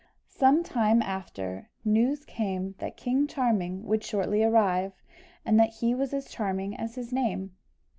[0.31, 4.93] Some time after, news came that King Charming would shortly arrive,
[5.45, 7.55] and that he was as charming as his name.